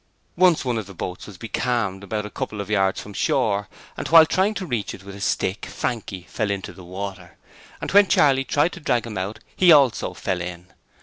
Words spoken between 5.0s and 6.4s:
with a stick Frankie